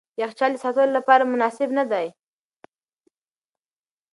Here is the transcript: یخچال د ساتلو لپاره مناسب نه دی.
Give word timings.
یخچال 0.21 0.51
د 0.53 0.57
ساتلو 0.63 0.95
لپاره 0.97 1.23
مناسب 1.33 1.69
نه 1.77 1.83
دی. 1.91 2.07